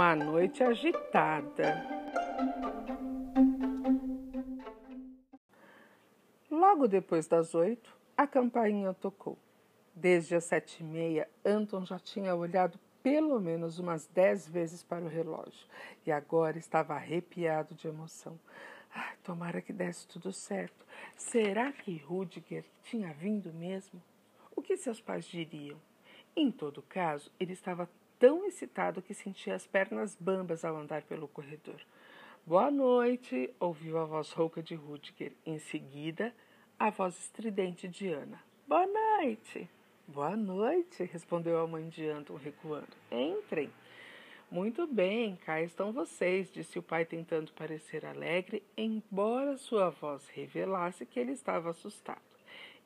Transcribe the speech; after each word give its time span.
Uma 0.00 0.16
noite 0.16 0.64
agitada. 0.64 1.86
Logo 6.50 6.88
depois 6.88 7.26
das 7.28 7.54
oito, 7.54 7.94
a 8.16 8.26
campainha 8.26 8.94
tocou. 8.94 9.36
Desde 9.94 10.34
as 10.34 10.44
sete 10.44 10.80
e 10.80 10.84
meia, 10.84 11.28
Anton 11.44 11.84
já 11.84 11.98
tinha 11.98 12.34
olhado 12.34 12.80
pelo 13.02 13.38
menos 13.38 13.78
umas 13.78 14.06
dez 14.06 14.48
vezes 14.48 14.82
para 14.82 15.04
o 15.04 15.08
relógio 15.08 15.68
e 16.06 16.10
agora 16.10 16.56
estava 16.56 16.94
arrepiado 16.94 17.74
de 17.74 17.86
emoção. 17.86 18.40
Ai, 18.94 19.16
tomara 19.22 19.60
que 19.60 19.70
desse 19.70 20.08
tudo 20.08 20.32
certo. 20.32 20.86
Será 21.14 21.70
que 21.72 21.98
Rudiger 21.98 22.64
tinha 22.84 23.12
vindo 23.12 23.52
mesmo? 23.52 24.02
O 24.56 24.62
que 24.62 24.78
seus 24.78 24.98
pais 24.98 25.26
diriam? 25.26 25.78
Em 26.34 26.50
todo 26.50 26.80
caso, 26.80 27.30
ele 27.38 27.52
estava 27.52 27.86
tão 28.20 28.44
excitado 28.44 29.00
que 29.00 29.14
sentia 29.14 29.54
as 29.54 29.66
pernas 29.66 30.14
bambas 30.14 30.62
ao 30.62 30.76
andar 30.76 31.02
pelo 31.02 31.26
corredor. 31.26 31.80
Boa 32.46 32.70
noite, 32.70 33.50
ouviu 33.58 33.98
a 33.98 34.04
voz 34.04 34.30
rouca 34.32 34.62
de 34.62 34.74
Rudiger. 34.74 35.32
Em 35.46 35.58
seguida, 35.58 36.34
a 36.78 36.90
voz 36.90 37.18
estridente 37.18 37.88
de 37.88 38.08
Ana. 38.08 38.38
Boa 38.68 38.86
noite. 38.86 39.66
Boa 40.06 40.36
noite, 40.36 41.02
respondeu 41.04 41.58
a 41.60 41.66
mãe 41.66 41.88
de 41.88 42.06
Anton, 42.08 42.34
recuando. 42.34 42.94
Entrem. 43.10 43.70
Muito 44.50 44.86
bem, 44.86 45.36
cá 45.36 45.62
estão 45.62 45.90
vocês, 45.90 46.52
disse 46.52 46.78
o 46.78 46.82
pai, 46.82 47.06
tentando 47.06 47.52
parecer 47.52 48.04
alegre, 48.04 48.62
embora 48.76 49.56
sua 49.56 49.88
voz 49.88 50.28
revelasse 50.28 51.06
que 51.06 51.18
ele 51.18 51.32
estava 51.32 51.70
assustado. 51.70 52.20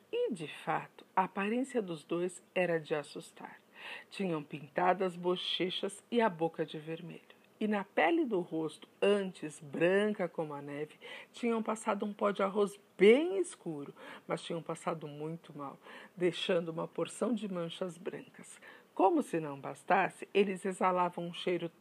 E, 0.09 0.31
de 0.31 0.47
fato, 0.63 1.05
a 1.13 1.23
aparência 1.23 1.81
dos 1.81 2.05
dois 2.05 2.41
era 2.53 2.79
de 2.79 2.95
assustar. 2.95 3.64
Tinham 4.09 4.43
pintadas 4.43 5.15
bochechas 5.15 6.03
e 6.11 6.21
a 6.21 6.29
boca 6.29 6.65
de 6.65 6.77
vermelho 6.77 7.35
e 7.59 7.67
na 7.67 7.83
pele 7.83 8.25
do 8.25 8.41
rosto, 8.41 8.87
antes 9.01 9.59
branca 9.59 10.27
como 10.27 10.53
a 10.53 10.61
neve, 10.61 10.99
tinham 11.31 11.63
passado 11.63 12.05
um 12.05 12.13
pó 12.13 12.31
de 12.31 12.43
arroz 12.43 12.77
bem 12.97 13.37
escuro, 13.37 13.93
mas 14.27 14.41
tinham 14.41 14.61
passado 14.61 15.07
muito 15.07 15.57
mal, 15.57 15.79
deixando 16.15 16.69
uma 16.69 16.87
porção 16.87 17.33
de 17.33 17.51
manchas 17.51 17.97
brancas. 17.97 18.59
Como 18.93 19.21
se 19.21 19.39
não 19.39 19.59
bastasse, 19.59 20.27
eles 20.33 20.65
exalavam 20.65 21.25
um 21.25 21.33
cheiro 21.33 21.71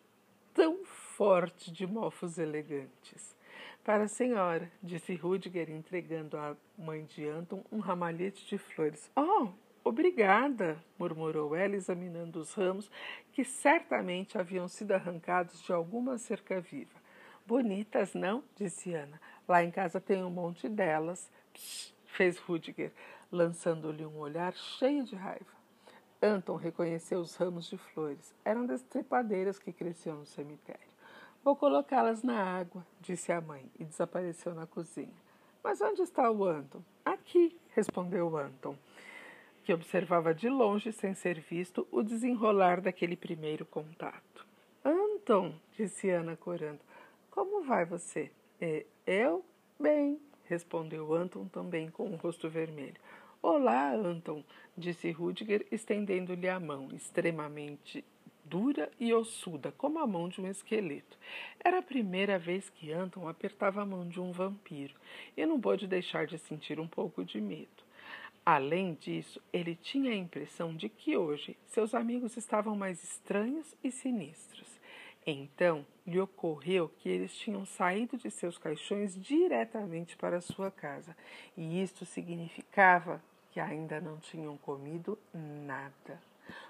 tão 0.52 0.84
forte 0.84 1.72
de 1.72 1.86
mofos 1.86 2.38
elegantes. 2.38 3.34
Para 3.82 4.04
a 4.04 4.08
senhora, 4.08 4.70
disse 4.82 5.14
Rudiger, 5.14 5.70
entregando 5.70 6.36
à 6.36 6.56
mãe 6.78 7.04
de 7.04 7.28
Anton 7.28 7.64
um 7.70 7.80
ramalhete 7.80 8.46
de 8.46 8.56
flores. 8.56 9.10
Oh, 9.14 9.48
Obrigada, 9.86 10.82
murmurou 10.98 11.54
ela, 11.54 11.76
examinando 11.76 12.40
os 12.40 12.54
ramos 12.54 12.90
que 13.32 13.44
certamente 13.44 14.38
haviam 14.38 14.66
sido 14.66 14.92
arrancados 14.92 15.60
de 15.60 15.70
alguma 15.74 16.16
cerca 16.16 16.58
viva. 16.58 16.98
Bonitas, 17.46 18.14
não? 18.14 18.42
disse 18.56 18.94
Ana. 18.94 19.20
Lá 19.46 19.62
em 19.62 19.70
casa 19.70 20.00
tem 20.00 20.24
um 20.24 20.30
monte 20.30 20.70
delas. 20.70 21.30
Psh, 21.52 21.92
fez 22.06 22.38
Rudiger, 22.38 22.92
lançando-lhe 23.30 24.06
um 24.06 24.16
olhar 24.16 24.54
cheio 24.54 25.04
de 25.04 25.14
raiva. 25.14 25.52
Anton 26.22 26.56
reconheceu 26.56 27.20
os 27.20 27.36
ramos 27.36 27.68
de 27.68 27.76
flores. 27.76 28.34
Eram 28.42 28.64
das 28.64 28.80
trepadeiras 28.80 29.58
que 29.58 29.70
cresciam 29.70 30.16
no 30.16 30.24
cemitério. 30.24 30.94
Vou 31.44 31.54
colocá-las 31.54 32.22
na 32.22 32.42
água, 32.42 32.86
disse 33.02 33.30
a 33.30 33.38
mãe, 33.38 33.70
e 33.78 33.84
desapareceu 33.84 34.54
na 34.54 34.66
cozinha. 34.66 35.12
Mas 35.62 35.82
onde 35.82 36.00
está 36.00 36.30
o 36.30 36.42
Anton? 36.42 36.82
Aqui, 37.04 37.54
respondeu 37.74 38.34
Anton 38.34 38.78
que 39.64 39.72
observava 39.72 40.34
de 40.34 40.48
longe, 40.48 40.92
sem 40.92 41.14
ser 41.14 41.40
visto, 41.40 41.88
o 41.90 42.02
desenrolar 42.02 42.82
daquele 42.82 43.16
primeiro 43.16 43.64
contato. 43.64 44.46
Anton, 44.84 45.54
disse 45.72 46.10
Ana 46.10 46.36
corando, 46.36 46.80
como 47.30 47.64
vai 47.64 47.86
você? 47.86 48.30
E 48.60 48.84
eu? 49.06 49.42
Bem, 49.80 50.20
respondeu 50.44 51.14
Anton 51.14 51.46
também 51.46 51.88
com 51.88 52.10
o 52.10 52.16
rosto 52.16 52.48
vermelho. 52.48 53.00
Olá, 53.40 53.92
Anton, 53.94 54.44
disse 54.76 55.10
Rudiger, 55.10 55.66
estendendo-lhe 55.72 56.48
a 56.48 56.60
mão, 56.60 56.88
extremamente 56.92 58.04
dura 58.44 58.90
e 59.00 59.14
ossuda, 59.14 59.72
como 59.72 59.98
a 59.98 60.06
mão 60.06 60.28
de 60.28 60.40
um 60.40 60.46
esqueleto. 60.46 61.18
Era 61.64 61.78
a 61.78 61.82
primeira 61.82 62.38
vez 62.38 62.68
que 62.68 62.92
Anton 62.92 63.26
apertava 63.26 63.80
a 63.80 63.86
mão 63.86 64.06
de 64.06 64.20
um 64.20 64.30
vampiro 64.30 64.94
e 65.34 65.46
não 65.46 65.58
pôde 65.58 65.86
deixar 65.86 66.26
de 66.26 66.38
sentir 66.38 66.78
um 66.78 66.86
pouco 66.86 67.24
de 67.24 67.40
medo. 67.40 67.82
Além 68.44 68.94
disso, 68.94 69.40
ele 69.52 69.74
tinha 69.74 70.12
a 70.12 70.16
impressão 70.16 70.76
de 70.76 70.88
que 70.88 71.16
hoje 71.16 71.56
seus 71.66 71.94
amigos 71.94 72.36
estavam 72.36 72.76
mais 72.76 73.02
estranhos 73.02 73.74
e 73.82 73.90
sinistros. 73.90 74.68
Então 75.26 75.86
lhe 76.06 76.20
ocorreu 76.20 76.90
que 76.98 77.08
eles 77.08 77.34
tinham 77.34 77.64
saído 77.64 78.18
de 78.18 78.30
seus 78.30 78.58
caixões 78.58 79.18
diretamente 79.18 80.16
para 80.16 80.42
sua 80.42 80.70
casa, 80.70 81.16
e 81.56 81.82
isto 81.82 82.04
significava 82.04 83.22
que 83.50 83.58
ainda 83.58 84.00
não 84.00 84.18
tinham 84.18 84.58
comido 84.58 85.18
nada. 85.32 86.20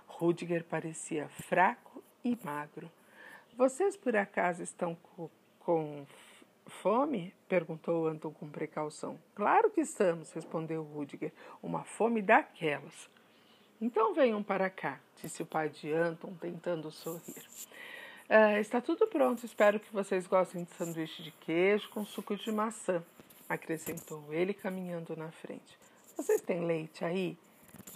Rudiger 0.07 0.63
parecia 0.63 1.29
fraco 1.29 2.01
e 2.23 2.39
magro. 2.45 2.89
Vocês 3.57 3.97
por 3.97 4.15
acaso 4.15 4.63
estão 4.63 4.95
com, 4.95 5.29
com 5.59 6.07
Fome? 6.67 7.35
perguntou 7.49 8.07
Anton 8.07 8.31
com 8.33 8.49
precaução. 8.49 9.19
Claro 9.35 9.71
que 9.71 9.81
estamos, 9.81 10.33
respondeu 10.33 10.83
Rudiger. 10.83 11.33
Uma 11.63 11.85
fome 11.85 12.23
daquelas. 12.23 13.09
Então 13.81 14.15
venham 14.15 14.43
para 14.43 14.71
cá, 14.71 15.01
disse 15.21 15.43
o 15.43 15.47
pai 15.47 15.69
de 15.69 15.93
Anton, 15.93 16.35
tentando 16.41 16.91
sorrir. 16.91 17.45
É, 18.29 18.59
está 18.59 18.81
tudo 18.81 19.07
pronto, 19.07 19.45
espero 19.45 19.79
que 19.79 19.93
vocês 19.93 20.27
gostem 20.27 20.65
de 20.65 20.71
sanduíche 20.71 21.23
de 21.23 21.31
queijo 21.31 21.91
com 21.91 22.07
suco 22.07 22.35
de 22.37 22.51
maçã, 22.51 23.05
acrescentou 23.49 24.33
ele, 24.33 24.55
caminhando 24.55 25.15
na 25.15 25.31
frente. 25.31 25.79
Vocês 26.17 26.41
têm 26.41 26.65
leite 26.65 27.05
aí? 27.05 27.37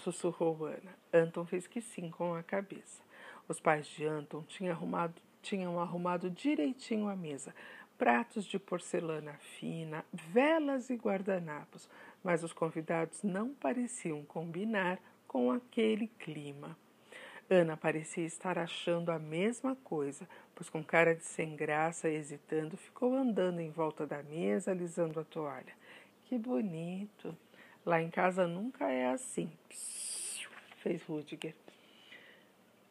sussurrou 0.02 0.66
Ana. 0.66 0.94
Anton 1.12 1.46
fez 1.46 1.66
que 1.66 1.80
sim 1.80 2.10
com 2.10 2.34
a 2.34 2.42
cabeça. 2.42 3.00
Os 3.48 3.58
pais 3.58 3.86
de 3.86 4.04
Anton 4.04 4.42
tinham 4.42 4.74
arrumado, 4.74 5.14
tinham 5.40 5.80
arrumado 5.80 6.28
direitinho 6.28 7.08
a 7.08 7.16
mesa, 7.16 7.54
pratos 7.98 8.46
de 8.46 8.58
porcelana 8.58 9.34
fina, 9.58 10.04
velas 10.12 10.88
e 10.88 10.94
guardanapos, 10.94 11.90
mas 12.22 12.44
os 12.44 12.52
convidados 12.52 13.24
não 13.24 13.52
pareciam 13.52 14.24
combinar 14.24 14.98
com 15.26 15.50
aquele 15.50 16.06
clima. 16.06 16.78
Ana 17.50 17.76
parecia 17.76 18.24
estar 18.24 18.58
achando 18.58 19.10
a 19.10 19.18
mesma 19.18 19.74
coisa, 19.76 20.28
pois 20.54 20.70
com 20.70 20.84
cara 20.84 21.14
de 21.14 21.24
sem 21.24 21.56
graça 21.56 22.08
e 22.08 22.14
hesitando, 22.14 22.76
ficou 22.76 23.14
andando 23.14 23.60
em 23.60 23.70
volta 23.70 24.06
da 24.06 24.22
mesa, 24.22 24.70
alisando 24.70 25.18
a 25.18 25.24
toalha. 25.24 25.72
Que 26.24 26.38
bonito! 26.38 27.36
Lá 27.84 28.02
em 28.02 28.10
casa 28.10 28.46
nunca 28.46 28.90
é 28.90 29.06
assim, 29.06 29.50
fez 30.82 31.02
Rudiger. 31.04 31.54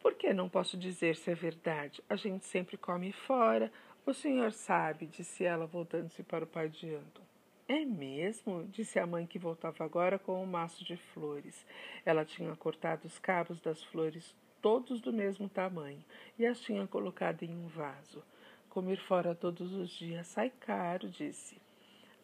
Por 0.00 0.14
que 0.14 0.32
não 0.32 0.48
posso 0.48 0.76
dizer 0.76 1.14
se 1.16 1.30
é 1.30 1.34
verdade? 1.34 2.02
A 2.08 2.16
gente 2.16 2.44
sempre 2.44 2.76
come 2.76 3.12
fora, 3.12 3.70
o 4.08 4.14
senhor 4.14 4.52
sabe, 4.52 5.06
disse 5.06 5.44
ela, 5.44 5.66
voltando-se 5.66 6.22
para 6.22 6.44
o 6.44 6.46
pai 6.46 6.70
de 6.70 6.94
Anton. 6.94 7.22
É 7.68 7.84
mesmo? 7.84 8.66
disse 8.72 8.98
a 8.98 9.06
mãe 9.06 9.26
que 9.26 9.38
voltava 9.38 9.84
agora 9.84 10.18
com 10.18 10.42
um 10.42 10.46
maço 10.46 10.82
de 10.82 10.96
flores. 10.96 11.66
Ela 12.06 12.24
tinha 12.24 12.56
cortado 12.56 13.06
os 13.06 13.18
cabos 13.18 13.60
das 13.60 13.84
flores 13.84 14.34
todos 14.62 15.02
do 15.02 15.12
mesmo 15.12 15.46
tamanho 15.46 16.02
e 16.38 16.46
as 16.46 16.58
tinha 16.58 16.86
colocado 16.86 17.42
em 17.42 17.50
um 17.50 17.66
vaso. 17.66 18.24
Comer 18.70 18.98
fora 18.98 19.34
todos 19.34 19.74
os 19.74 19.90
dias 19.90 20.26
sai 20.26 20.50
caro, 20.58 21.10
disse. 21.10 21.60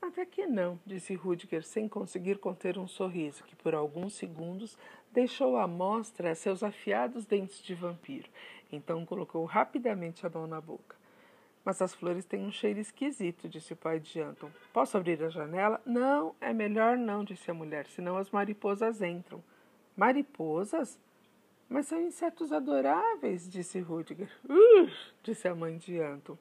Até 0.00 0.24
que 0.24 0.46
não, 0.46 0.80
disse 0.86 1.14
Rudiger, 1.14 1.64
sem 1.64 1.86
conseguir 1.86 2.38
conter 2.38 2.78
um 2.78 2.88
sorriso 2.88 3.44
que 3.44 3.56
por 3.56 3.74
alguns 3.74 4.14
segundos 4.14 4.78
deixou 5.12 5.58
à 5.58 5.66
mostra 5.66 6.34
seus 6.34 6.62
afiados 6.62 7.26
dentes 7.26 7.62
de 7.62 7.74
vampiro. 7.74 8.30
Então 8.72 9.04
colocou 9.04 9.44
rapidamente 9.44 10.26
a 10.26 10.30
mão 10.30 10.46
na 10.46 10.62
boca. 10.62 11.03
Mas 11.64 11.80
as 11.80 11.94
flores 11.94 12.26
têm 12.26 12.44
um 12.44 12.52
cheiro 12.52 12.78
esquisito, 12.78 13.48
disse 13.48 13.72
o 13.72 13.76
pai 13.76 13.98
de 13.98 14.20
Anton. 14.20 14.50
Posso 14.72 14.96
abrir 14.96 15.22
a 15.22 15.30
janela? 15.30 15.80
Não, 15.86 16.34
é 16.40 16.52
melhor 16.52 16.96
não, 16.96 17.24
disse 17.24 17.50
a 17.50 17.54
mulher, 17.54 17.86
senão 17.86 18.18
as 18.18 18.30
mariposas 18.30 19.00
entram. 19.00 19.42
Mariposas? 19.96 21.00
Mas 21.68 21.86
são 21.86 22.00
insetos 22.00 22.52
adoráveis, 22.52 23.48
disse 23.48 23.80
Rudiger. 23.80 24.30
Uh, 24.44 24.90
disse 25.22 25.48
a 25.48 25.54
mãe 25.54 25.78
de 25.78 25.98
Anton. 25.98 26.36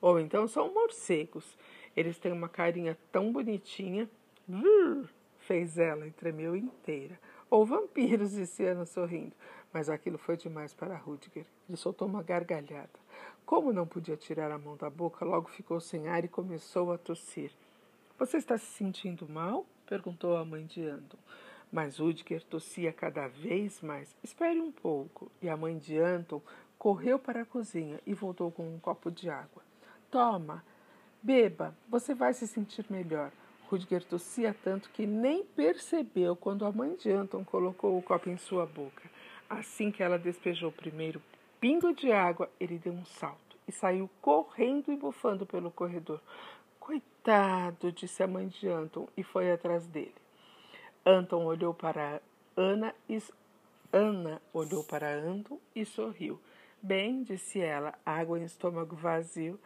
Ou 0.00 0.18
então 0.18 0.48
são 0.48 0.72
morcegos. 0.72 1.56
Eles 1.96 2.18
têm 2.18 2.32
uma 2.32 2.48
carinha 2.48 2.98
tão 3.12 3.32
bonitinha. 3.32 4.10
Uh, 4.48 5.08
fez 5.38 5.78
ela 5.78 6.06
e 6.06 6.10
tremeu 6.10 6.56
inteira. 6.56 7.18
Ou 7.48 7.64
vampiros, 7.64 8.32
disse 8.32 8.64
Ana 8.64 8.84
sorrindo. 8.84 9.32
Mas 9.72 9.88
aquilo 9.88 10.18
foi 10.18 10.36
demais 10.36 10.74
para 10.74 10.96
Rudiger. 10.96 11.46
Ele 11.68 11.76
soltou 11.76 12.08
uma 12.08 12.22
gargalhada. 12.22 12.90
Como 13.48 13.72
não 13.72 13.86
podia 13.86 14.14
tirar 14.14 14.50
a 14.52 14.58
mão 14.58 14.76
da 14.76 14.90
boca, 14.90 15.24
logo 15.24 15.48
ficou 15.48 15.80
sem 15.80 16.06
ar 16.06 16.22
e 16.22 16.28
começou 16.28 16.92
a 16.92 16.98
tossir. 16.98 17.50
Você 18.18 18.36
está 18.36 18.58
se 18.58 18.66
sentindo 18.66 19.26
mal? 19.26 19.64
perguntou 19.86 20.36
a 20.36 20.44
mãe 20.44 20.66
de 20.66 20.86
Anton. 20.86 21.16
Mas 21.72 21.98
Udger 21.98 22.44
tossia 22.44 22.92
cada 22.92 23.26
vez 23.26 23.80
mais. 23.80 24.14
Espere 24.22 24.60
um 24.60 24.70
pouco. 24.70 25.32
E 25.40 25.48
a 25.48 25.56
mãe 25.56 25.78
de 25.78 25.96
Anton 25.96 26.42
correu 26.78 27.18
para 27.18 27.40
a 27.40 27.46
cozinha 27.46 27.98
e 28.06 28.12
voltou 28.12 28.50
com 28.50 28.68
um 28.68 28.78
copo 28.78 29.10
de 29.10 29.30
água. 29.30 29.62
Toma, 30.10 30.62
beba, 31.22 31.74
você 31.88 32.14
vai 32.14 32.34
se 32.34 32.46
sentir 32.46 32.84
melhor. 32.90 33.32
Rudiger 33.70 34.04
tossia 34.04 34.54
tanto 34.62 34.90
que 34.90 35.06
nem 35.06 35.42
percebeu 35.42 36.36
quando 36.36 36.66
a 36.66 36.70
mãe 36.70 36.94
de 36.96 37.10
Anton 37.10 37.42
colocou 37.46 37.96
o 37.96 38.02
copo 38.02 38.28
em 38.28 38.36
sua 38.36 38.66
boca. 38.66 39.10
Assim 39.48 39.90
que 39.90 40.02
ela 40.02 40.18
despejou 40.18 40.68
o 40.68 40.72
primeiro 40.72 41.18
pingo 41.60 41.92
de 41.92 42.12
água, 42.12 42.50
ele 42.58 42.78
deu 42.78 42.92
um 42.92 43.04
salto 43.04 43.56
e 43.66 43.72
saiu 43.72 44.08
correndo 44.20 44.92
e 44.92 44.96
bufando 44.96 45.44
pelo 45.44 45.70
corredor. 45.70 46.20
Coitado, 46.80 47.92
disse 47.92 48.22
a 48.22 48.26
mãe 48.26 48.48
de 48.48 48.68
Anton 48.68 49.06
e 49.16 49.22
foi 49.22 49.52
atrás 49.52 49.86
dele. 49.86 50.14
Anton 51.04 51.44
olhou 51.44 51.74
para 51.74 52.20
Ana 52.56 52.94
e 53.08 53.22
Ana 53.92 54.40
olhou 54.52 54.84
para 54.84 55.14
Anton 55.14 55.58
e 55.74 55.84
sorriu. 55.84 56.40
Bem, 56.80 57.22
disse 57.22 57.60
ela, 57.60 57.94
água 58.06 58.38
em 58.38 58.44
estômago 58.44 58.94
vazio. 58.94 59.58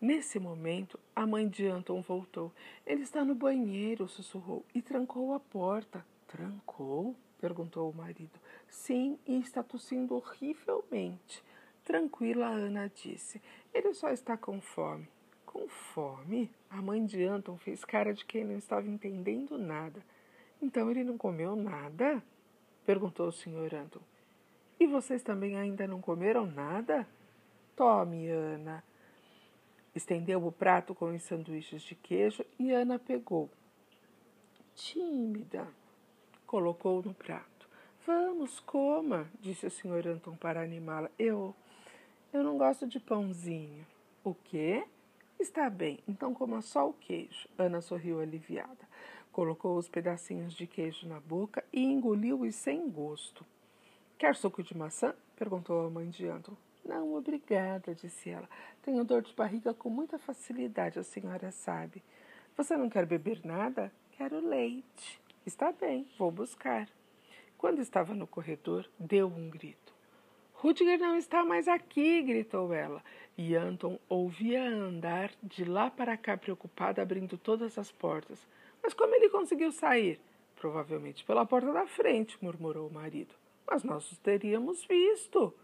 Nesse 0.00 0.38
momento, 0.38 0.98
a 1.16 1.26
mãe 1.26 1.48
de 1.48 1.66
Anton 1.66 2.02
voltou. 2.02 2.52
Ele 2.86 3.02
está 3.02 3.24
no 3.24 3.34
banheiro, 3.34 4.06
sussurrou, 4.06 4.64
e 4.74 4.82
trancou 4.82 5.34
a 5.34 5.40
porta. 5.40 6.04
Trancou? 6.26 7.16
Perguntou 7.40 7.90
o 7.90 7.94
marido. 7.94 8.38
Sim, 8.68 9.18
e 9.26 9.38
está 9.40 9.62
tossindo 9.62 10.14
horrivelmente. 10.14 11.42
Tranquila, 11.84 12.46
Ana 12.46 12.90
disse. 12.94 13.40
Ele 13.72 13.94
só 13.94 14.10
está 14.10 14.36
com 14.36 14.60
fome. 14.60 15.08
Com 15.46 15.68
fome? 15.68 16.50
A 16.68 16.82
mãe 16.82 17.04
de 17.06 17.24
Anton 17.24 17.56
fez 17.56 17.84
cara 17.84 18.12
de 18.12 18.24
quem 18.24 18.44
não 18.44 18.58
estava 18.58 18.86
entendendo 18.86 19.56
nada. 19.56 20.04
Então 20.60 20.90
ele 20.90 21.04
não 21.04 21.16
comeu 21.16 21.56
nada? 21.56 22.22
perguntou 22.84 23.28
o 23.28 23.32
Sr. 23.32 23.74
Anton. 23.74 24.00
E 24.80 24.86
vocês 24.86 25.22
também 25.22 25.56
ainda 25.56 25.86
não 25.86 26.00
comeram 26.00 26.46
nada? 26.46 27.06
Tome, 27.74 28.28
Ana. 28.28 28.84
Estendeu 29.94 30.44
o 30.46 30.52
prato 30.52 30.94
com 30.94 31.14
os 31.14 31.22
sanduíches 31.22 31.82
de 31.82 31.94
queijo 31.94 32.44
e 32.58 32.70
Ana 32.70 32.98
pegou. 32.98 33.50
Tímida. 34.74 35.66
Colocou 36.48 37.02
no 37.02 37.12
prato. 37.12 37.68
Vamos, 38.06 38.58
coma, 38.60 39.30
disse 39.38 39.66
o 39.66 39.70
Sr. 39.70 40.08
Anton 40.08 40.34
para 40.34 40.62
animá-la. 40.62 41.10
Eu. 41.18 41.54
Eu 42.32 42.42
não 42.42 42.56
gosto 42.56 42.86
de 42.86 42.98
pãozinho. 42.98 43.86
O 44.24 44.34
quê? 44.34 44.82
Está 45.38 45.68
bem, 45.68 45.98
então 46.08 46.32
coma 46.32 46.62
só 46.62 46.88
o 46.88 46.94
queijo. 46.94 47.46
Ana 47.58 47.82
sorriu 47.82 48.18
aliviada. 48.18 48.88
Colocou 49.30 49.76
os 49.76 49.90
pedacinhos 49.90 50.54
de 50.54 50.66
queijo 50.66 51.06
na 51.06 51.20
boca 51.20 51.62
e 51.70 51.84
engoliu-os 51.84 52.54
sem 52.54 52.88
gosto. 52.88 53.44
Quer 54.16 54.34
suco 54.34 54.62
de 54.62 54.74
maçã? 54.74 55.14
perguntou 55.36 55.86
a 55.86 55.90
mãe 55.90 56.08
de 56.08 56.26
Anton. 56.28 56.56
Não, 56.82 57.14
obrigada, 57.14 57.94
disse 57.94 58.30
ela. 58.30 58.48
Tenho 58.80 59.04
dor 59.04 59.20
de 59.20 59.34
barriga 59.34 59.74
com 59.74 59.90
muita 59.90 60.18
facilidade, 60.18 60.98
a 60.98 61.02
senhora 61.02 61.52
sabe. 61.52 62.02
Você 62.56 62.74
não 62.74 62.88
quer 62.88 63.04
beber 63.04 63.44
nada? 63.44 63.92
Quero 64.12 64.40
leite. 64.40 65.27
Está 65.48 65.72
bem, 65.72 66.06
vou 66.18 66.30
buscar. 66.30 66.86
Quando 67.56 67.80
estava 67.80 68.12
no 68.12 68.26
corredor, 68.26 68.86
deu 68.98 69.28
um 69.28 69.48
grito. 69.48 69.94
Rudiger 70.52 70.98
não 70.98 71.16
está 71.16 71.42
mais 71.42 71.66
aqui, 71.66 72.20
gritou 72.20 72.74
ela. 72.74 73.02
E 73.34 73.56
Anton 73.56 73.98
ouvia 74.10 74.62
andar 74.62 75.32
de 75.42 75.64
lá 75.64 75.90
para 75.90 76.18
cá 76.18 76.36
preocupada, 76.36 77.00
abrindo 77.00 77.38
todas 77.38 77.78
as 77.78 77.90
portas. 77.90 78.46
Mas 78.82 78.92
como 78.92 79.14
ele 79.14 79.30
conseguiu 79.30 79.72
sair? 79.72 80.20
Provavelmente 80.54 81.24
pela 81.24 81.46
porta 81.46 81.72
da 81.72 81.86
frente, 81.86 82.36
murmurou 82.42 82.86
o 82.86 82.92
marido. 82.92 83.34
Mas 83.66 83.82
nós 83.82 84.12
os 84.12 84.18
teríamos 84.18 84.84
visto. 84.84 85.54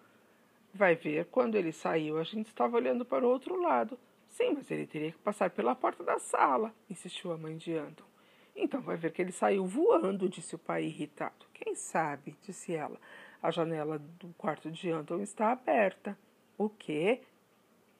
Vai 0.72 0.94
ver, 0.94 1.26
quando 1.26 1.56
ele 1.56 1.72
saiu, 1.72 2.16
a 2.16 2.24
gente 2.24 2.46
estava 2.46 2.78
olhando 2.78 3.04
para 3.04 3.26
o 3.26 3.28
outro 3.28 3.60
lado. 3.60 3.98
Sim, 4.30 4.54
mas 4.54 4.70
ele 4.70 4.86
teria 4.86 5.12
que 5.12 5.18
passar 5.18 5.50
pela 5.50 5.74
porta 5.74 6.02
da 6.02 6.18
sala, 6.18 6.74
insistiu 6.88 7.32
a 7.32 7.36
mãe 7.36 7.58
de 7.58 7.76
Anton. 7.76 8.13
Então 8.54 8.80
vai 8.80 8.96
ver 8.96 9.12
que 9.12 9.20
ele 9.20 9.32
saiu 9.32 9.66
voando, 9.66 10.28
disse 10.28 10.54
o 10.54 10.58
pai 10.58 10.84
irritado. 10.84 11.46
Quem 11.52 11.74
sabe, 11.74 12.36
disse 12.42 12.74
ela. 12.74 12.98
A 13.42 13.50
janela 13.50 13.98
do 13.98 14.28
quarto 14.38 14.70
de 14.70 14.90
Anton 14.90 15.20
está 15.20 15.50
aberta. 15.50 16.16
O 16.56 16.68
quê? 16.68 17.22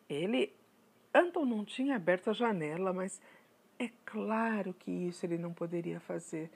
Ele. 0.09 0.53
Anton 1.13 1.45
não 1.45 1.65
tinha 1.65 1.97
aberto 1.97 2.31
a 2.31 2.33
janela, 2.33 2.93
mas 2.93 3.21
é 3.79 3.91
claro 4.05 4.73
que 4.75 4.91
isso 4.91 5.27
ele 5.27 5.39
não 5.39 5.53
poderia 5.53 6.01
fazer. 6.01 6.51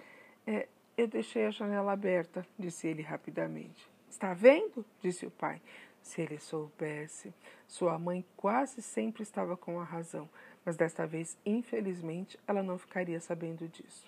É, 0.46 0.68
eu 0.96 1.06
deixei 1.06 1.46
a 1.46 1.50
janela 1.50 1.92
aberta, 1.92 2.46
disse 2.58 2.86
ele 2.86 3.02
rapidamente. 3.02 3.88
Está 4.08 4.32
vendo? 4.34 4.84
disse 5.00 5.26
o 5.26 5.30
pai. 5.30 5.60
Se 6.02 6.22
ele 6.22 6.38
soubesse. 6.38 7.34
Sua 7.66 7.98
mãe 7.98 8.24
quase 8.36 8.80
sempre 8.80 9.22
estava 9.22 9.56
com 9.56 9.78
a 9.78 9.84
razão, 9.84 10.28
mas 10.68 10.76
desta 10.76 11.06
vez, 11.06 11.34
infelizmente, 11.46 12.38
ela 12.46 12.62
não 12.62 12.76
ficaria 12.76 13.18
sabendo 13.20 13.66
disso. 13.66 14.04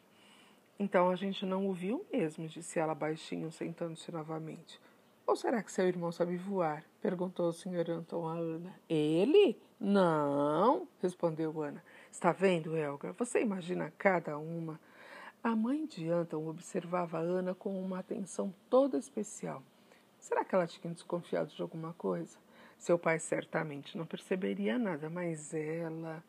Então 0.78 1.08
a 1.08 1.16
gente 1.16 1.46
não 1.46 1.66
o 1.66 1.72
viu 1.72 2.04
mesmo, 2.12 2.46
disse 2.46 2.78
ela 2.78 2.94
baixinho, 2.94 3.50
sentando-se 3.50 4.12
novamente. 4.12 4.78
Ou 5.26 5.34
será 5.34 5.62
que 5.62 5.72
seu 5.72 5.88
irmão 5.88 6.12
sabe 6.12 6.36
voar? 6.36 6.84
perguntou 7.00 7.48
o 7.48 7.52
Sr. 7.54 7.90
Anton 7.90 8.28
a 8.28 8.34
Ana. 8.34 8.78
Ele? 8.90 9.58
Não, 9.80 10.86
respondeu 11.00 11.62
Ana. 11.62 11.82
Está 12.12 12.30
vendo, 12.30 12.76
Helga? 12.76 13.14
Você 13.14 13.40
imagina 13.40 13.90
cada 13.96 14.36
uma. 14.36 14.78
A 15.42 15.56
mãe 15.56 15.86
de 15.86 16.10
Anton 16.10 16.46
observava 16.46 17.16
a 17.16 17.22
Ana 17.22 17.54
com 17.54 17.80
uma 17.80 18.00
atenção 18.00 18.52
toda 18.68 18.98
especial. 18.98 19.62
Será 20.18 20.44
que 20.44 20.54
ela 20.54 20.66
tinha 20.66 20.92
desconfiado 20.92 21.54
de 21.54 21.62
alguma 21.62 21.94
coisa? 21.94 22.36
Seu 22.76 22.98
pai 22.98 23.18
certamente 23.18 23.96
não 23.96 24.04
perceberia 24.04 24.78
nada, 24.78 25.08
mas 25.08 25.54
ela. 25.54 26.22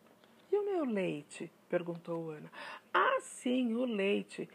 O 0.81 0.83
leite? 0.83 1.51
perguntou 1.69 2.31
Ana. 2.31 2.51
Ah, 2.91 3.19
sim, 3.21 3.75
o 3.75 3.85
leite. 3.85 4.49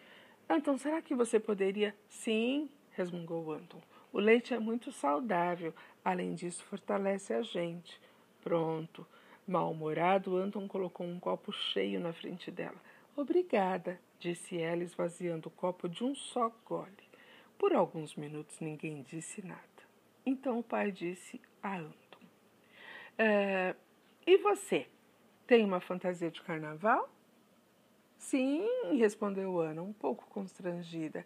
Anton, 0.51 0.77
será 0.77 1.01
que 1.01 1.15
você 1.15 1.39
poderia. 1.39 1.95
Sim, 2.09 2.69
resmungou 2.91 3.53
Anton. 3.53 3.81
O 4.13 4.19
leite 4.19 4.53
é 4.53 4.59
muito 4.59 4.91
saudável. 4.91 5.73
Além 6.05 6.35
disso, 6.35 6.65
fortalece 6.65 7.33
a 7.33 7.43
gente. 7.43 8.01
Pronto. 8.43 9.07
Mal-humorado, 9.47 10.37
Anton 10.37 10.67
colocou 10.67 11.07
um 11.07 11.21
copo 11.21 11.53
cheio 11.53 12.01
na 12.01 12.13
frente 12.13 12.51
dela. 12.51 12.83
Obrigada, 13.15 14.01
disse 14.19 14.61
ela, 14.61 14.83
esvaziando 14.83 15.47
o 15.47 15.53
copo 15.53 15.89
de 15.89 16.03
um 16.03 16.13
só 16.13 16.53
gole. 16.65 16.91
Por 17.57 17.73
alguns 17.73 18.17
minutos 18.17 18.59
ninguém 18.59 19.01
disse 19.03 19.47
nada. 19.47 19.63
Então 20.27 20.59
o 20.59 20.65
pai 20.65 20.91
disse 20.91 21.41
a 21.63 21.79
Anton: 21.79 22.27
é, 23.17 23.77
E 24.27 24.37
você? 24.39 24.89
Tem 25.47 25.65
uma 25.65 25.79
fantasia 25.79 26.29
de 26.29 26.43
carnaval? 26.43 27.09
Sim, 28.19 28.67
respondeu 28.99 29.61
Ana, 29.61 29.81
um 29.81 29.93
pouco 29.93 30.27
constrangida. 30.27 31.25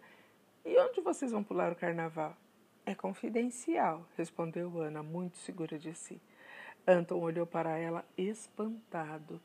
E 0.63 0.77
onde 0.79 1.01
vocês 1.01 1.31
vão 1.31 1.43
pular 1.43 1.71
o 1.71 1.75
carnaval? 1.75 2.37
É 2.85 2.93
confidencial, 2.93 4.05
respondeu 4.15 4.79
Ana, 4.79 5.01
muito 5.01 5.37
segura 5.37 5.79
de 5.79 5.95
si. 5.95 6.21
Anton 6.85 7.19
olhou 7.19 7.47
para 7.47 7.79
ela 7.79 8.05
espantado. 8.15 9.41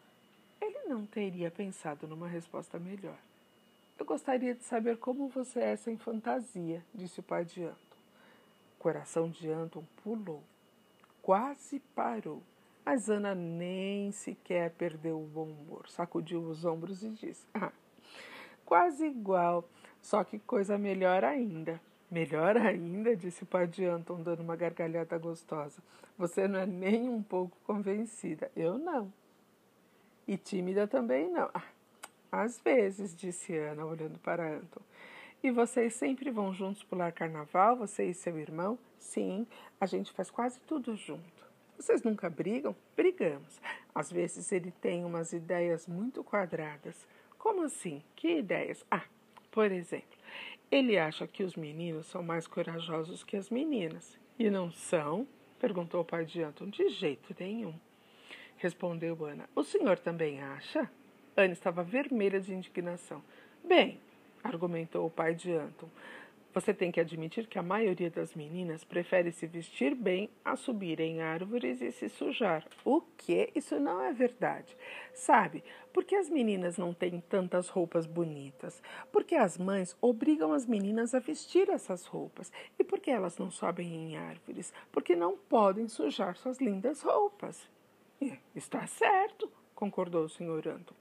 Ele 0.61 0.80
não 0.87 1.06
teria 1.06 1.50
pensado 1.50 2.06
numa 2.06 2.28
resposta 2.28 2.78
melhor. 2.78 3.16
Eu 3.99 4.04
gostaria 4.04 4.54
de 4.54 4.62
saber 4.62 4.99
como 4.99 5.28
você 5.28 5.61
é 5.61 5.76
sem 5.76 5.97
fantasia, 5.97 6.85
disse 6.95 7.21
o 7.21 7.23
pai 7.23 7.47
de 7.47 7.64
Anton. 7.64 7.97
O 8.78 8.83
coração 8.83 9.30
de 9.30 9.50
Anton 9.50 9.85
pulou. 10.02 10.42
Quase 11.23 11.80
parou. 11.95 12.42
Mas 12.87 13.11
Ana 13.11 13.35
nem 13.35 14.12
sequer 14.12 14.71
perdeu 14.71 15.21
o 15.21 15.26
bom 15.26 15.49
humor. 15.49 15.88
Sacudiu 15.88 16.40
os 16.40 16.64
ombros 16.64 17.02
e 17.02 17.11
disse: 17.11 17.45
Ah, 17.52 17.73
quase 18.64 19.07
igual, 19.07 19.69
só 20.00 20.23
que 20.23 20.38
coisa 20.38 20.78
melhor 20.78 21.25
ainda. 21.25 21.81
Melhor 22.09 22.57
ainda, 22.57 23.16
disse 23.16 23.43
o 23.43 23.47
pai 23.47 23.66
de 23.66 23.85
Anton, 23.85 24.23
dando 24.23 24.38
uma 24.38 24.55
gargalhada 24.55 25.19
gostosa. 25.19 25.83
Você 26.16 26.47
não 26.47 26.61
é 26.61 26.66
nem 26.66 27.09
um 27.09 27.21
pouco 27.21 27.57
convencida. 27.66 28.52
Eu 28.55 28.78
não. 28.78 29.12
E 30.28 30.37
tímida 30.37 30.87
também 30.87 31.28
não. 31.28 31.50
Ah, 31.52 31.64
às 32.31 32.61
vezes, 32.61 33.16
disse 33.16 33.57
Ana, 33.57 33.85
olhando 33.85 34.16
para 34.21 34.59
Anton. 34.59 34.81
E 35.43 35.50
vocês 35.50 35.93
sempre 35.95 36.31
vão 36.31 36.55
juntos 36.55 36.85
pular 36.85 37.11
carnaval, 37.11 37.75
você 37.76 38.05
e 38.05 38.14
seu 38.14 38.38
irmão? 38.38 38.78
Sim, 38.97 39.45
a 39.81 39.87
gente 39.87 40.12
faz 40.12 40.31
quase 40.31 40.61
tudo 40.61 40.95
junto. 40.95 41.36
Vocês 41.78 42.02
nunca 42.02 42.30
brigam? 42.30 42.75
Brigamos. 42.97 43.61
Às 43.95 44.11
vezes 44.11 44.50
ele 44.50 44.71
tem 44.71 45.04
umas 45.04 45.33
ideias 45.33 45.87
muito 45.87 46.25
quadradas. 46.25 47.06
Como 47.38 47.62
assim? 47.62 48.02
Que 48.14 48.38
ideias? 48.38 48.85
Ah, 48.90 49.04
por 49.50 49.71
exemplo, 49.71 50.18
ele 50.71 50.99
acha 50.99 51.26
que 51.26 51.45
os 51.45 51.54
meninos 51.54 52.06
são 52.06 52.23
mais 52.23 52.47
corajosos 52.47 53.23
que 53.23 53.37
as 53.37 53.50
meninas. 53.50 54.18
E 54.38 54.50
não 54.50 54.71
são? 54.71 55.26
perguntou 55.59 56.02
o 56.02 56.04
pai 56.04 56.25
de 56.25 56.42
Anton. 56.42 56.68
De 56.68 56.88
jeito 56.88 57.35
nenhum. 57.38 57.75
Respondeu 58.56 59.25
Ana. 59.25 59.49
O 59.54 59.62
senhor 59.62 59.99
também 59.99 60.42
acha? 60.42 60.90
Ana 61.37 61.52
estava 61.52 61.83
vermelha 61.83 62.40
de 62.40 62.54
indignação. 62.54 63.23
Bem, 63.62 64.00
argumentou 64.42 65.06
o 65.06 65.11
pai 65.11 65.35
de 65.35 65.52
Anton, 65.52 65.88
Você 66.56 66.72
tem 66.72 66.90
que 66.90 66.98
admitir 66.98 67.46
que 67.48 67.58
a 67.58 67.62
maioria 67.62 68.10
das 68.10 68.34
meninas 68.34 68.82
prefere 68.82 69.30
se 69.30 69.46
vestir 69.46 69.94
bem 69.94 70.30
a 70.42 70.56
subir 70.56 71.00
em 71.00 71.20
árvores 71.20 71.82
e 71.82 71.92
se 71.92 72.08
sujar. 72.08 72.66
O 72.82 73.02
que? 73.02 73.52
Isso 73.54 73.78
não 73.78 74.00
é 74.00 74.10
verdade. 74.10 74.75
Sabe, 75.12 75.62
porque 75.92 76.14
as 76.16 76.30
meninas 76.30 76.78
não 76.78 76.94
têm 76.94 77.20
tantas 77.20 77.68
roupas 77.68 78.06
bonitas? 78.06 78.82
Porque 79.12 79.34
as 79.34 79.58
mães 79.58 79.94
obrigam 80.00 80.54
as 80.54 80.64
meninas 80.64 81.14
a 81.14 81.18
vestir 81.18 81.68
essas 81.68 82.06
roupas. 82.06 82.50
E 82.78 82.82
por 82.82 83.00
que 83.00 83.10
elas 83.10 83.36
não 83.36 83.50
sobem 83.50 83.94
em 83.94 84.16
árvores? 84.16 84.72
Porque 84.90 85.14
não 85.14 85.36
podem 85.36 85.88
sujar 85.88 86.38
suas 86.38 86.58
lindas 86.58 87.02
roupas. 87.02 87.68
está 88.54 88.86
certo, 88.86 89.52
concordou 89.75 90.25
o 90.25 90.30
senhor 90.30 90.66
Anton. 90.66 90.94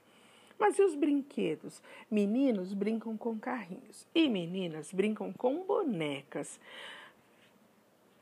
Mas 0.58 0.80
e 0.80 0.84
os 0.84 0.96
brinquedos? 0.96 1.82
Meninos 2.10 2.74
brincam 2.74 3.18
com 3.18 3.38
carrinhos 3.38 4.08
e 4.16 4.30
meninas 4.30 4.92
brincam 4.92 5.34
com 5.34 5.64
bonecas, 5.64 6.60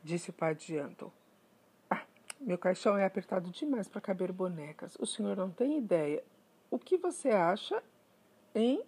disse 0.02 0.30
o 0.30 0.32
pai 0.32 0.54
de 0.54 0.76
Anton. 0.76 1.10
Ah, 1.88 2.02
meu 2.40 2.58
caixão 2.58 2.96
é 2.96 3.04
apertado 3.04 3.50
demais 3.50 3.88
para 3.88 4.00
caber 4.00 4.32
bonecas. 4.32 4.96
O 4.98 5.06
senhor 5.06 5.36
não 5.36 5.50
tem 5.50 5.78
ideia. 5.78 6.22
O 6.70 6.78
que 6.78 6.96
você 6.96 7.30
acha, 7.30 7.82
hein? 8.54 8.82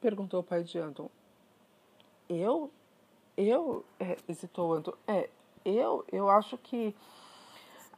perguntou 0.00 0.40
o 0.40 0.44
pai 0.44 0.62
de 0.62 0.78
Anton. 0.78 1.10
Eu? 2.28 2.70
Eu? 3.36 3.84
É, 3.98 4.16
hesitou 4.28 4.74
Anton. 4.74 4.92
É, 5.06 5.28
eu? 5.64 6.04
Eu 6.12 6.28
acho 6.28 6.56
que. 6.58 6.94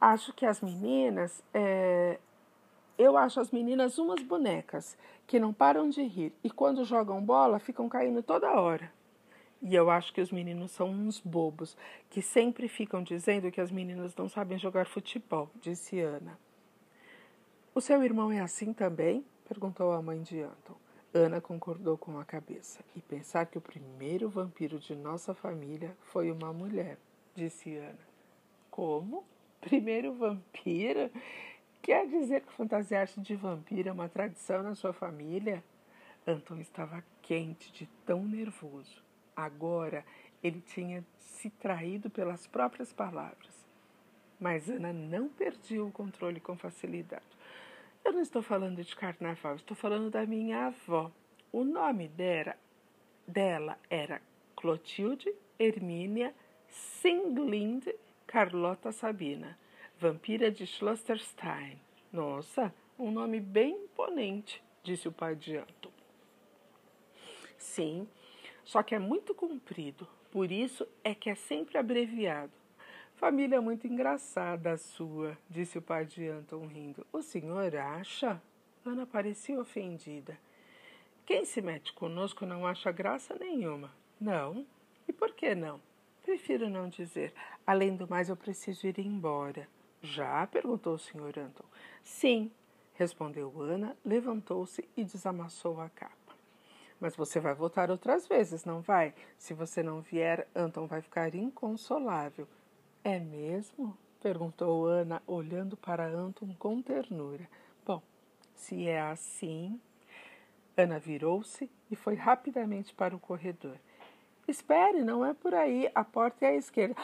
Acho 0.01 0.33
que 0.33 0.47
as 0.47 0.61
meninas. 0.61 1.43
É, 1.53 2.19
eu 2.99 3.17
acho 3.17 3.41
as 3.41 3.51
meninas 3.51 3.99
umas 3.99 4.23
bonecas 4.23 4.97
que 5.27 5.39
não 5.39 5.53
param 5.53 5.89
de 5.89 6.03
rir 6.03 6.33
e 6.43 6.51
quando 6.51 6.85
jogam 6.85 7.23
bola 7.23 7.59
ficam 7.59 7.89
caindo 7.89 8.23
toda 8.23 8.61
hora. 8.61 8.93
E 9.63 9.75
eu 9.75 9.91
acho 9.91 10.13
que 10.13 10.21
os 10.21 10.31
meninos 10.31 10.71
são 10.71 10.91
uns 10.91 11.19
bobos 11.21 11.77
que 12.11 12.21
sempre 12.23 12.69
ficam 12.69 13.03
dizendo 13.03 13.51
que 13.51 13.61
as 13.61 13.71
meninas 13.71 14.15
não 14.15 14.29
sabem 14.29 14.59
jogar 14.59 14.87
futebol, 14.87 15.51
disse 15.61 16.01
Ana. 16.01 16.39
O 17.75 17.81
seu 17.81 18.03
irmão 18.03 18.31
é 18.33 18.41
assim 18.41 18.73
também? 18.73 19.25
perguntou 19.49 19.93
a 19.93 20.03
mãe 20.03 20.23
de 20.23 20.41
Anton. 20.41 20.77
Ana 21.13 21.41
concordou 21.41 21.97
com 21.97 22.19
a 22.19 22.25
cabeça. 22.25 22.85
E 22.95 23.01
pensar 23.01 23.47
que 23.47 23.57
o 23.57 23.61
primeiro 23.61 24.29
vampiro 24.29 24.79
de 24.79 24.95
nossa 24.95 25.35
família 25.35 25.97
foi 26.03 26.31
uma 26.31 26.53
mulher, 26.53 26.99
disse 27.35 27.77
Ana. 27.77 28.07
Como? 28.71 29.25
Primeiro 29.61 30.13
vampiro? 30.13 31.11
Quer 31.87 32.09
dizer 32.09 32.41
que 32.41 32.53
fantasiar-se 32.53 33.21
de 33.21 33.37
vampiro 33.37 33.89
é 33.89 33.93
uma 33.93 34.09
tradição 34.09 34.61
na 34.61 34.75
sua 34.75 34.93
família? 34.93 35.63
Anton 36.27 36.57
estava 36.57 37.05
quente 37.23 37.71
de 37.71 37.87
tão 38.05 38.25
nervoso. 38.25 39.01
Agora 39.37 40.05
ele 40.43 40.61
tinha 40.61 41.05
se 41.17 41.49
traído 41.49 42.11
pelas 42.11 42.45
próprias 42.45 42.93
palavras. 42.93 43.65
Mas 44.41 44.69
Ana 44.69 44.93
não 44.93 45.29
perdia 45.29 45.85
o 45.85 45.93
controle 45.93 46.41
com 46.41 46.57
facilidade. 46.57 47.23
Eu 48.05 48.15
não 48.15 48.21
estou 48.21 48.43
falando 48.43 48.83
de 48.83 48.97
carnaval, 48.97 49.55
estou 49.55 49.77
falando 49.77 50.11
da 50.11 50.27
minha 50.27 50.67
avó. 50.67 51.13
O 51.53 51.63
nome 51.63 52.09
dela, 52.09 52.57
dela 53.29 53.79
era 53.89 54.21
Clotilde 54.57 55.33
Hermínia 55.57 56.35
Singlinde 56.69 57.95
Carlota 58.27 58.91
Sabina 58.91 59.57
Vampira 59.99 60.51
de 60.51 60.67
Schlosterstein. 60.67 61.81
Nossa, 62.13 62.73
um 62.99 63.11
nome 63.11 63.41
bem 63.41 63.85
imponente, 63.85 64.63
disse 64.83 65.09
o 65.09 65.13
pai 65.13 65.35
de 65.35 65.57
Anton. 65.57 65.91
Sim, 67.57 68.07
só 68.63 68.83
que 68.83 68.95
é 68.95 68.99
muito 68.99 69.35
comprido, 69.35 70.07
por 70.31 70.53
isso 70.53 70.87
é 71.03 71.15
que 71.15 71.31
é 71.31 71.35
sempre 71.35 71.79
abreviado. 71.79 72.53
Família 73.15 73.63
muito 73.63 73.87
engraçada 73.87 74.73
a 74.73 74.77
sua, 74.77 75.39
disse 75.49 75.79
o 75.79 75.83
pai 75.83 76.05
de 76.05 76.29
Anton 76.29 76.67
rindo. 76.67 77.07
O 77.11 77.23
senhor 77.23 77.75
acha? 77.75 78.41
Ana 78.85 79.07
parecia 79.07 79.59
ofendida. 79.59 80.39
Quem 81.25 81.47
se 81.47 81.63
mete 81.63 81.95
conosco 81.95 82.45
não 82.45 82.67
acha 82.67 82.93
graça 82.93 83.35
nenhuma. 83.35 83.91
Não? 84.21 84.67
E 85.09 85.13
por 85.13 85.33
que 85.33 85.55
não? 85.55 85.81
Prefiro 86.23 86.69
não 86.69 86.87
dizer. 86.87 87.33
Além 87.67 87.97
do 87.97 88.07
mais, 88.07 88.29
eu 88.29 88.37
preciso 88.37 88.87
ir 88.87 88.99
embora. 88.99 89.67
Já? 90.07 90.47
perguntou 90.47 90.95
o 90.95 90.99
Sr. 90.99 91.39
Anton. 91.39 91.65
Sim, 92.03 92.51
respondeu 92.95 93.53
Ana, 93.61 93.97
levantou-se 94.05 94.89
e 94.97 95.05
desamassou 95.05 95.81
a 95.81 95.89
capa. 95.91 96.15
Mas 97.01 97.15
você 97.15 97.41
vai 97.41 97.55
voltar 97.55 97.91
outras 97.91 98.27
vezes, 98.27 98.65
não 98.65 98.81
vai? 98.81 99.13
Se 99.37 99.53
você 99.53 99.83
não 99.83 100.01
vier, 100.01 100.49
Anton 100.55 100.87
vai 100.87 101.03
ficar 101.03 101.35
inconsolável. 101.35 102.49
É 103.05 103.19
mesmo? 103.19 103.97
perguntou 104.23 104.87
Ana, 104.87 105.23
olhando 105.27 105.77
para 105.77 106.07
Anton 106.07 106.55
com 106.59 106.81
ternura. 106.81 107.49
Bom, 107.85 108.03
se 108.55 108.89
é 108.89 109.01
assim. 109.01 109.79
Ana 110.77 110.99
virou-se 110.99 111.71
e 111.91 111.97
foi 111.97 112.15
rapidamente 112.15 112.95
para 112.95 113.15
o 113.15 113.21
corredor. 113.21 113.79
Espere, 114.49 115.03
não 115.03 115.25
é 115.25 115.35
por 115.35 115.55
aí, 115.55 115.91
a 115.95 116.05
porta 116.05 116.47
é 116.47 116.51
à 116.51 116.55
esquerda. 116.55 116.97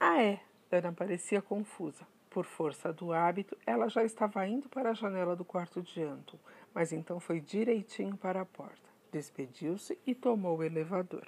Ah, 0.00 0.22
é. 0.22 0.40
Ana 0.72 0.92
parecia 0.92 1.40
confusa. 1.40 2.06
Por 2.36 2.44
força 2.44 2.92
do 2.92 3.14
hábito, 3.14 3.56
ela 3.64 3.88
já 3.88 4.04
estava 4.04 4.46
indo 4.46 4.68
para 4.68 4.90
a 4.90 4.92
janela 4.92 5.34
do 5.34 5.42
quarto 5.42 5.80
de 5.80 6.02
Anton, 6.02 6.36
mas 6.74 6.92
então 6.92 7.18
foi 7.18 7.40
direitinho 7.40 8.14
para 8.14 8.42
a 8.42 8.44
porta, 8.44 8.90
despediu-se 9.10 9.98
e 10.06 10.14
tomou 10.14 10.58
o 10.58 10.62
elevador. 10.62 11.26